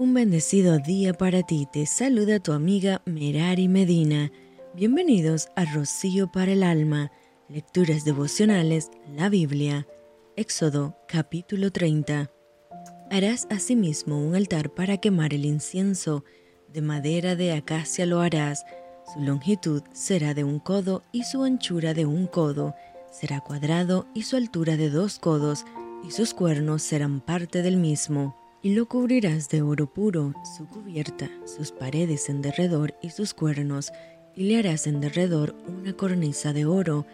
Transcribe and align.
Un 0.00 0.14
bendecido 0.14 0.78
día 0.78 1.12
para 1.12 1.42
ti. 1.42 1.66
Te 1.72 1.84
saluda 1.84 2.38
tu 2.38 2.52
amiga 2.52 3.02
Merari 3.04 3.66
Medina. 3.66 4.30
Bienvenidos 4.72 5.48
a 5.56 5.64
Rocío 5.64 6.30
para 6.30 6.52
el 6.52 6.62
Alma. 6.62 7.10
Lecturas 7.48 8.04
devocionales, 8.04 8.92
la 9.16 9.28
Biblia. 9.28 9.88
Éxodo 10.36 10.96
capítulo 11.08 11.72
30. 11.72 12.30
Harás 13.10 13.48
asimismo 13.50 14.24
un 14.24 14.36
altar 14.36 14.72
para 14.72 14.98
quemar 14.98 15.34
el 15.34 15.44
incienso. 15.44 16.24
De 16.72 16.80
madera 16.80 17.34
de 17.34 17.52
acacia 17.52 18.06
lo 18.06 18.20
harás. 18.20 18.64
Su 19.12 19.20
longitud 19.20 19.82
será 19.92 20.32
de 20.32 20.44
un 20.44 20.60
codo 20.60 21.02
y 21.10 21.24
su 21.24 21.42
anchura 21.42 21.92
de 21.92 22.06
un 22.06 22.28
codo. 22.28 22.72
Será 23.10 23.40
cuadrado 23.40 24.06
y 24.14 24.22
su 24.22 24.36
altura 24.36 24.76
de 24.76 24.90
dos 24.90 25.18
codos 25.18 25.64
y 26.06 26.12
sus 26.12 26.34
cuernos 26.34 26.82
serán 26.82 27.20
parte 27.20 27.62
del 27.62 27.78
mismo 27.78 28.37
y 28.62 28.74
lo 28.74 28.86
cubrirás 28.86 29.48
de 29.48 29.62
oro 29.62 29.86
puro, 29.86 30.34
su 30.56 30.66
cubierta, 30.66 31.30
sus 31.46 31.70
paredes 31.70 32.28
en 32.28 32.42
derredor 32.42 32.94
y 33.02 33.10
sus 33.10 33.34
cuernos, 33.34 33.92
y 34.34 34.44
le 34.44 34.58
harás 34.58 34.86
en 34.86 35.00
derredor 35.00 35.54
una 35.66 35.92
cornisa 35.92 36.52
de 36.52 36.64
oro, 36.64 37.06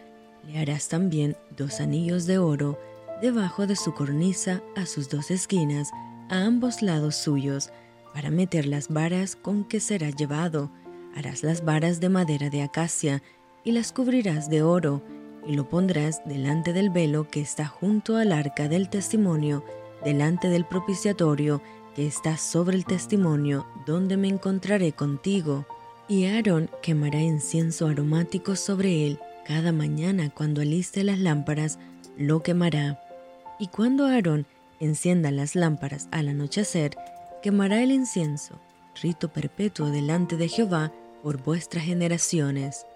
le 0.47 0.59
harás 0.59 0.89
también 0.89 1.37
dos 1.57 1.81
anillos 1.81 2.27
de 2.27 2.39
oro, 2.39 2.79
debajo 3.21 3.67
de 3.67 3.77
su 3.77 3.95
cornisa 3.95 4.63
a 4.77 4.87
sus 4.87 5.09
dos 5.09 5.31
esquinas, 5.31 5.91
a 6.29 6.45
ambos 6.45 6.83
lados 6.83 7.17
suyos, 7.17 7.71
para 8.13 8.31
meter 8.31 8.67
las 8.67 8.89
varas 8.89 9.37
con 9.37 9.65
que 9.65 9.81
será 9.81 10.11
llevado. 10.11 10.71
Harás 11.15 11.43
las 11.43 11.65
varas 11.65 12.01
de 12.01 12.09
madera 12.09 12.51
de 12.51 12.63
acacia, 12.63 13.23
y 13.65 13.73
las 13.73 13.93
cubrirás 13.93 14.51
de 14.51 14.63
oro, 14.63 15.03
y 15.47 15.55
lo 15.55 15.69
pondrás 15.69 16.23
delante 16.27 16.73
del 16.73 16.91
velo 16.91 17.29
que 17.29 17.41
está 17.41 17.67
junto 17.67 18.17
al 18.17 18.33
arca 18.33 18.69
del 18.69 18.89
testimonio, 18.89 19.65
delante 20.05 20.49
del 20.49 20.65
propiciatorio 20.65 21.63
que 21.95 22.07
está 22.07 22.37
sobre 22.37 22.77
el 22.77 22.85
testimonio, 22.85 23.67
donde 23.87 24.17
me 24.17 24.29
encontraré 24.29 24.93
contigo. 24.93 25.67
Y 26.09 26.27
Aarón 26.27 26.71
quemará 26.83 27.21
incienso 27.21 27.87
aromático 27.87 28.57
sobre 28.57 29.07
él 29.07 29.19
cada 29.45 29.73
mañana 29.73 30.31
cuando 30.31 30.63
aliste 30.63 31.05
las 31.05 31.19
lámparas, 31.19 31.79
lo 32.17 32.43
quemará. 32.43 33.01
Y 33.59 33.69
cuando 33.69 34.07
Aarón 34.07 34.47
encienda 34.81 35.31
las 35.31 35.55
lámparas 35.55 36.09
al 36.11 36.29
anochecer, 36.29 36.97
quemará 37.43 37.83
el 37.83 37.93
incienso, 37.93 38.59
rito 39.03 39.29
perpetuo 39.29 39.91
delante 39.91 40.37
de 40.37 40.49
Jehová 40.49 40.93
por 41.23 41.43
vuestras 41.43 41.85
generaciones. 41.85 42.87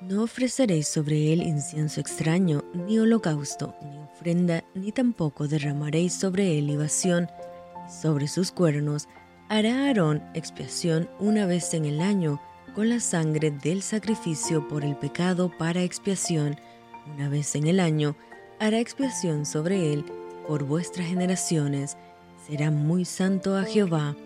No 0.00 0.22
ofreceréis 0.22 0.88
sobre 0.88 1.32
él 1.32 1.42
incienso 1.42 2.00
extraño, 2.00 2.64
ni 2.72 2.98
holocausto, 2.98 3.74
ni 3.82 3.98
ofrenda, 3.98 4.64
ni 4.78 4.92
tampoco 4.92 5.48
derramaréis 5.48 6.14
sobre 6.14 6.58
él 6.58 6.68
libación. 6.68 7.28
Sobre 7.88 8.28
sus 8.28 8.52
cuernos 8.52 9.08
hará 9.48 9.86
Aarón 9.86 10.22
expiación 10.34 11.08
una 11.18 11.46
vez 11.46 11.74
en 11.74 11.84
el 11.84 12.00
año 12.00 12.40
con 12.74 12.88
la 12.88 13.00
sangre 13.00 13.50
del 13.50 13.82
sacrificio 13.82 14.68
por 14.68 14.84
el 14.84 14.96
pecado 14.96 15.50
para 15.58 15.82
expiación. 15.82 16.56
Una 17.14 17.28
vez 17.28 17.54
en 17.56 17.66
el 17.66 17.80
año 17.80 18.16
hará 18.60 18.78
expiación 18.78 19.46
sobre 19.46 19.92
él 19.92 20.04
por 20.46 20.64
vuestras 20.64 21.08
generaciones. 21.08 21.96
Será 22.46 22.70
muy 22.70 23.04
santo 23.04 23.56
a 23.56 23.64
Jehová. 23.64 24.16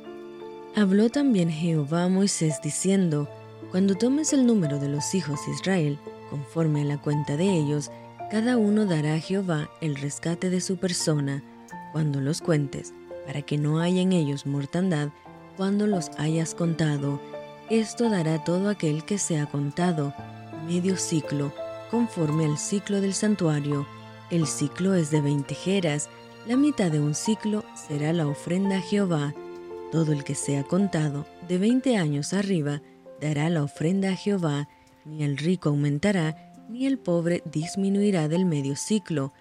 Habló 0.77 1.11
también 1.11 1.51
Jehová 1.51 2.05
a 2.05 2.09
Moisés 2.09 2.61
diciendo, 2.63 3.29
cuando 3.71 3.95
tomes 3.95 4.33
el 4.33 4.47
número 4.47 4.79
de 4.79 4.89
los 4.89 5.15
hijos 5.15 5.47
de 5.47 5.53
Israel, 5.53 5.99
conforme 6.31 6.83
a 6.83 6.85
la 6.85 6.99
cuenta 6.99 7.37
de 7.37 7.45
ellos, 7.45 7.91
cada 8.33 8.57
uno 8.57 8.87
dará 8.87 9.13
a 9.13 9.21
Jehová 9.21 9.69
el 9.83 9.95
rescate 9.95 10.49
de 10.49 10.63
su 10.63 10.79
persona, 10.79 11.45
cuando 11.93 12.19
los 12.23 12.41
cuentes, 12.41 12.95
para 13.27 13.43
que 13.43 13.59
no 13.59 13.79
haya 13.79 14.01
en 14.01 14.13
ellos 14.13 14.47
mortandad, 14.47 15.11
cuando 15.59 15.87
los 15.87 16.09
hayas 16.17 16.55
contado. 16.55 17.21
Esto 17.69 18.09
dará 18.09 18.43
todo 18.43 18.71
aquel 18.71 19.05
que 19.05 19.19
sea 19.19 19.45
contado, 19.45 20.15
medio 20.67 20.97
ciclo, 20.97 21.53
conforme 21.91 22.47
al 22.47 22.57
ciclo 22.57 23.03
del 23.03 23.13
santuario. 23.13 23.87
El 24.31 24.47
ciclo 24.47 24.95
es 24.95 25.11
de 25.11 25.21
veinte 25.21 25.55
jeras, 25.55 26.09
la 26.47 26.57
mitad 26.57 26.91
de 26.91 27.01
un 27.01 27.15
ciclo 27.15 27.65
será 27.75 28.15
la 28.15 28.27
ofrenda 28.27 28.79
a 28.79 28.81
Jehová. 28.81 29.35
Todo 29.91 30.13
el 30.13 30.25
que 30.25 30.35
sea 30.35 30.65
contado, 30.65 31.27
de 31.49 31.59
veinte 31.59 31.99
años 31.99 32.33
arriba, 32.33 32.81
dará 33.21 33.51
la 33.51 33.63
ofrenda 33.63 34.09
a 34.09 34.17
Jehová, 34.17 34.71
ni 35.05 35.23
el 35.23 35.37
rico 35.37 35.69
aumentará, 35.69 36.52
ni 36.69 36.87
el 36.87 36.99
pobre 36.99 37.43
disminuirá 37.45 38.29
del 38.29 38.45
medio 38.45 38.77
ciclo, 38.77 39.33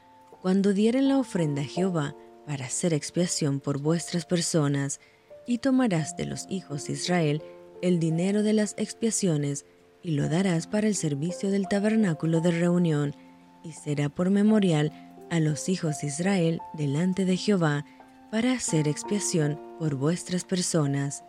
cuando 0.41 0.73
dieren 0.73 1.07
la 1.07 1.17
ofrenda 1.17 1.61
a 1.61 1.65
Jehová 1.65 2.15
para 2.45 2.65
hacer 2.65 2.93
expiación 2.93 3.59
por 3.59 3.79
vuestras 3.79 4.25
personas, 4.25 4.99
y 5.47 5.59
tomarás 5.59 6.15
de 6.17 6.25
los 6.25 6.45
hijos 6.49 6.85
de 6.85 6.93
Israel 6.93 7.41
el 7.81 7.99
dinero 7.99 8.43
de 8.43 8.53
las 8.53 8.73
expiaciones, 8.77 9.65
y 10.03 10.11
lo 10.11 10.29
darás 10.29 10.67
para 10.67 10.87
el 10.87 10.95
servicio 10.95 11.51
del 11.51 11.67
tabernáculo 11.67 12.41
de 12.41 12.51
reunión, 12.51 13.15
y 13.63 13.71
será 13.73 14.09
por 14.09 14.29
memorial 14.29 14.91
a 15.29 15.39
los 15.39 15.69
hijos 15.69 16.01
de 16.01 16.07
Israel 16.07 16.59
delante 16.73 17.25
de 17.25 17.37
Jehová, 17.37 17.85
para 18.31 18.53
hacer 18.53 18.87
expiación 18.87 19.59
por 19.77 19.95
vuestras 19.95 20.43
personas. 20.45 21.23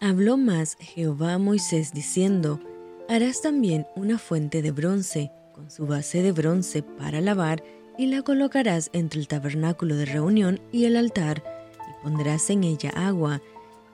Habló 0.00 0.36
más 0.36 0.76
Jehová 0.80 1.34
a 1.34 1.38
Moisés 1.38 1.92
diciendo, 1.92 2.60
Harás 3.08 3.40
también 3.40 3.86
una 3.94 4.18
fuente 4.18 4.62
de 4.62 4.72
bronce, 4.72 5.30
con 5.52 5.70
su 5.70 5.86
base 5.86 6.22
de 6.22 6.32
bronce 6.32 6.82
para 6.82 7.20
lavar, 7.20 7.62
y 7.96 8.06
la 8.06 8.22
colocarás 8.22 8.90
entre 8.92 9.20
el 9.20 9.28
tabernáculo 9.28 9.94
de 9.94 10.06
reunión 10.06 10.60
y 10.72 10.86
el 10.86 10.96
altar, 10.96 11.42
y 11.88 12.02
pondrás 12.02 12.50
en 12.50 12.64
ella 12.64 12.90
agua, 12.90 13.40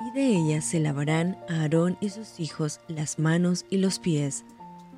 y 0.01 0.19
de 0.19 0.27
ella 0.29 0.63
se 0.63 0.81
lavarán 0.81 1.37
Aarón 1.49 1.99
y 2.01 2.09
sus 2.09 2.41
hijos 2.41 2.81
las 2.89 3.19
manos 3.19 3.67
y 3.69 3.77
los 3.77 3.99
pies. 3.99 4.45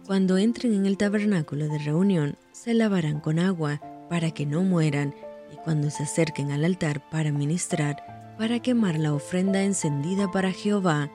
Cuando 0.07 0.39
entren 0.39 0.75
en 0.75 0.87
el 0.87 0.97
tabernáculo 0.97 1.67
de 1.67 1.79
reunión, 1.79 2.37
se 2.53 2.73
lavarán 2.73 3.19
con 3.19 3.41
agua, 3.41 3.81
para 4.09 4.31
que 4.31 4.47
no 4.47 4.63
mueran, 4.63 5.13
y 5.53 5.57
cuando 5.57 5.91
se 5.91 6.05
acerquen 6.05 6.53
al 6.53 6.65
altar 6.65 7.03
para 7.11 7.33
ministrar, 7.33 8.37
para 8.39 8.61
quemar 8.61 8.97
la 8.97 9.13
ofrenda 9.13 9.63
encendida 9.63 10.31
para 10.31 10.53
Jehová. 10.53 11.11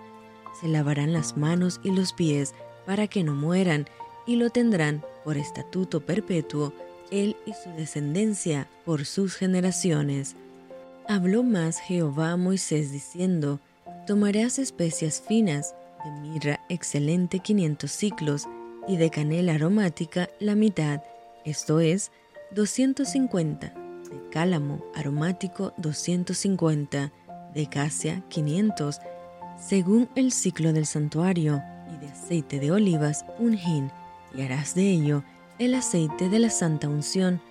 Se 0.59 0.67
lavarán 0.67 1.13
las 1.13 1.37
manos 1.37 1.79
y 1.83 1.91
los 1.91 2.11
pies 2.11 2.53
para 2.89 3.07
que 3.07 3.23
no 3.23 3.35
mueran, 3.35 3.85
y 4.25 4.35
lo 4.37 4.49
tendrán 4.49 5.03
por 5.23 5.37
estatuto 5.37 6.01
perpetuo, 6.01 6.73
él 7.11 7.37
y 7.45 7.53
su 7.53 7.69
descendencia 7.77 8.67
por 8.83 9.05
sus 9.05 9.35
generaciones. 9.35 10.35
Habló 11.07 11.43
más 11.43 11.79
Jehová 11.79 12.31
a 12.31 12.35
Moisés 12.35 12.91
diciendo, 12.91 13.59
Tomarás 14.07 14.57
especias 14.57 15.21
finas, 15.21 15.75
de 16.03 16.29
mirra 16.29 16.61
excelente 16.67 17.37
quinientos 17.37 17.91
ciclos, 17.91 18.47
y 18.87 18.97
de 18.97 19.11
canela 19.11 19.53
aromática 19.53 20.27
la 20.39 20.55
mitad, 20.55 21.03
esto 21.45 21.81
es, 21.81 22.11
doscientos 22.49 23.09
cincuenta 23.09 23.67
de 23.67 24.29
cálamo 24.31 24.83
aromático 24.95 25.73
250, 25.77 27.11
de 27.53 27.69
casia 27.69 28.23
500, 28.29 28.99
según 29.59 30.09
el 30.15 30.31
ciclo 30.31 30.73
del 30.73 30.87
santuario, 30.87 31.61
aceite 32.19 32.59
de 32.59 32.71
olivas 32.71 33.25
un 33.39 33.57
y 34.35 34.41
harás 34.41 34.75
de 34.75 34.89
ello 34.89 35.23
el 35.57 35.73
aceite 35.73 36.29
de 36.29 36.39
la 36.39 36.49
santa 36.49 36.87
unción, 36.87 37.41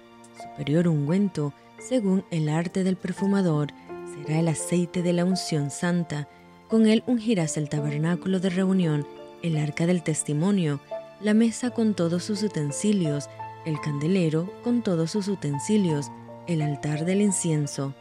superior 0.40 0.88
ungüento, 0.88 1.52
según 1.78 2.24
el 2.30 2.48
arte 2.48 2.84
del 2.84 2.96
perfumador, 2.96 3.68
será 4.14 4.40
el 4.40 4.48
aceite 4.48 5.02
de 5.02 5.12
la 5.12 5.24
unción 5.24 5.70
santa, 5.70 6.28
con 6.68 6.86
él 6.86 7.02
ungirás 7.06 7.56
el 7.56 7.68
tabernáculo 7.68 8.40
de 8.40 8.50
reunión, 8.50 9.06
el 9.42 9.56
arca 9.56 9.86
del 9.86 10.02
testimonio, 10.02 10.80
la 11.20 11.34
mesa 11.34 11.70
con 11.70 11.94
todos 11.94 12.24
sus 12.24 12.42
utensilios, 12.42 13.28
el 13.64 13.80
candelero 13.80 14.52
con 14.62 14.82
todos 14.82 15.10
sus 15.10 15.28
utensilios, 15.28 16.10
el 16.46 16.62
altar 16.62 17.04
del 17.04 17.20
incienso, 17.20 17.94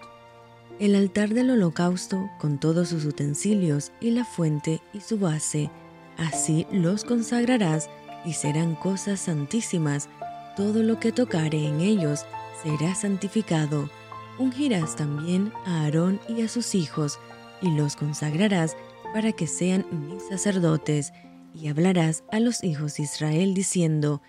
el 0.79 0.95
altar 0.95 1.29
del 1.29 1.49
holocausto 1.49 2.29
con 2.39 2.59
todos 2.59 2.89
sus 2.89 3.05
utensilios 3.05 3.91
y 3.99 4.11
la 4.11 4.25
fuente 4.25 4.81
y 4.93 4.99
su 4.99 5.17
base. 5.17 5.71
Así 6.17 6.65
los 6.71 7.03
consagrarás 7.03 7.89
y 8.25 8.33
serán 8.33 8.75
cosas 8.75 9.19
santísimas. 9.19 10.09
Todo 10.55 10.81
lo 10.81 10.99
que 10.99 11.11
tocare 11.11 11.67
en 11.67 11.79
ellos 11.79 12.25
será 12.63 12.95
santificado. 12.95 13.89
Ungirás 14.39 14.95
también 14.95 15.53
a 15.65 15.83
Aarón 15.83 16.19
y 16.27 16.41
a 16.41 16.47
sus 16.47 16.73
hijos 16.75 17.19
y 17.61 17.69
los 17.71 17.95
consagrarás 17.95 18.75
para 19.13 19.31
que 19.31 19.47
sean 19.47 19.85
mis 19.91 20.23
sacerdotes. 20.23 21.13
Y 21.53 21.69
hablarás 21.69 22.23
a 22.31 22.39
los 22.39 22.63
hijos 22.63 22.97
de 22.97 23.03
Israel 23.03 23.53
diciendo, 23.53 24.21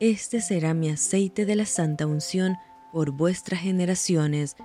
Este 0.00 0.40
será 0.40 0.74
mi 0.74 0.90
aceite 0.90 1.44
de 1.44 1.56
la 1.56 1.66
santa 1.66 2.06
unción 2.06 2.56
por 2.92 3.10
vuestras 3.10 3.60
generaciones. 3.60 4.56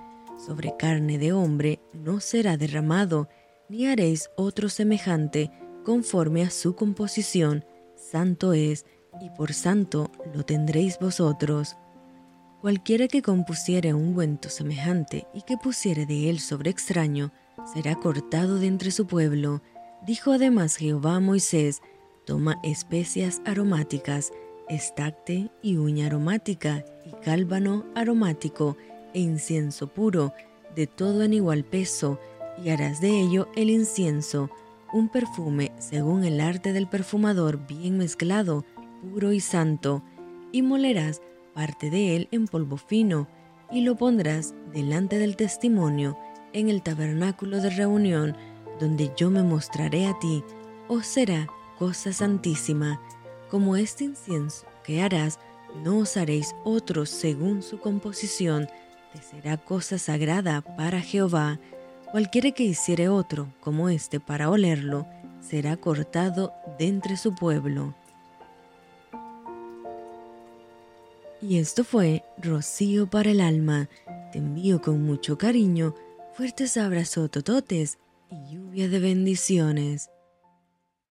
Sobre 0.44 0.76
carne 0.76 1.18
de 1.18 1.32
hombre 1.32 1.80
no 1.92 2.20
será 2.20 2.56
derramado, 2.56 3.28
ni 3.68 3.86
haréis 3.86 4.30
otro 4.36 4.68
semejante 4.68 5.50
conforme 5.84 6.42
a 6.42 6.50
su 6.50 6.74
composición. 6.74 7.64
Santo 7.96 8.52
es, 8.52 8.84
y 9.20 9.30
por 9.30 9.52
santo 9.52 10.10
lo 10.34 10.44
tendréis 10.44 10.98
vosotros. 10.98 11.76
Cualquiera 12.60 13.06
que 13.06 13.22
compusiere 13.22 13.94
ungüento 13.94 14.48
semejante 14.48 15.26
y 15.32 15.42
que 15.42 15.56
pusiere 15.56 16.06
de 16.06 16.28
él 16.28 16.40
sobre 16.40 16.70
extraño, 16.70 17.32
será 17.72 17.94
cortado 17.94 18.58
de 18.58 18.66
entre 18.66 18.90
su 18.90 19.06
pueblo. 19.06 19.62
Dijo 20.06 20.32
además 20.32 20.76
Jehová 20.76 21.16
a 21.16 21.20
Moisés, 21.20 21.80
toma 22.24 22.58
especias 22.62 23.40
aromáticas, 23.44 24.32
estacte 24.68 25.50
y 25.62 25.76
uña 25.76 26.06
aromática, 26.06 26.84
y 27.06 27.12
cálbano 27.24 27.86
aromático, 27.94 28.76
e 29.14 29.20
incienso 29.20 29.86
puro, 29.88 30.32
de 30.74 30.86
todo 30.86 31.22
en 31.22 31.34
igual 31.34 31.64
peso, 31.64 32.18
y 32.62 32.70
harás 32.70 33.00
de 33.00 33.20
ello 33.20 33.48
el 33.56 33.70
incienso, 33.70 34.50
un 34.92 35.08
perfume 35.08 35.72
según 35.78 36.24
el 36.24 36.40
arte 36.40 36.72
del 36.72 36.86
perfumador 36.86 37.66
bien 37.66 37.98
mezclado, 37.98 38.64
puro 39.02 39.32
y 39.32 39.40
santo, 39.40 40.02
y 40.52 40.62
molerás 40.62 41.20
parte 41.54 41.90
de 41.90 42.16
él 42.16 42.28
en 42.30 42.46
polvo 42.46 42.76
fino, 42.76 43.28
y 43.70 43.82
lo 43.82 43.96
pondrás 43.96 44.54
delante 44.72 45.18
del 45.18 45.36
testimonio 45.36 46.16
en 46.52 46.68
el 46.68 46.82
tabernáculo 46.82 47.60
de 47.60 47.70
reunión, 47.70 48.36
donde 48.80 49.12
yo 49.16 49.30
me 49.30 49.42
mostraré 49.42 50.06
a 50.06 50.18
ti, 50.18 50.42
os 50.88 51.06
será 51.06 51.48
cosa 51.78 52.12
santísima, 52.12 53.00
como 53.50 53.76
este 53.76 54.04
incienso 54.04 54.66
que 54.84 55.02
harás, 55.02 55.38
no 55.84 55.98
os 55.98 56.16
haréis 56.16 56.54
otro 56.64 57.04
según 57.06 57.62
su 57.62 57.78
composición, 57.78 58.68
te 59.12 59.22
será 59.22 59.56
cosa 59.56 59.98
sagrada 59.98 60.62
para 60.62 61.00
Jehová, 61.00 61.60
Cualquiera 62.10 62.52
que 62.52 62.62
hiciere 62.62 63.08
otro 63.10 63.52
como 63.60 63.90
este 63.90 64.18
para 64.18 64.48
olerlo, 64.48 65.06
será 65.40 65.76
cortado 65.76 66.54
de 66.78 66.86
entre 66.86 67.18
su 67.18 67.34
pueblo. 67.34 67.94
Y 71.42 71.58
esto 71.58 71.84
fue 71.84 72.24
Rocío 72.38 73.08
para 73.08 73.30
el 73.30 73.40
alma. 73.40 73.88
Te 74.32 74.38
envío 74.38 74.80
con 74.80 75.02
mucho 75.02 75.36
cariño, 75.36 75.94
fuertes 76.32 76.76
abrazos 76.78 77.30
tototes 77.30 77.98
y 78.30 78.54
lluvia 78.54 78.88
de 78.88 78.98
bendiciones. 78.98 80.10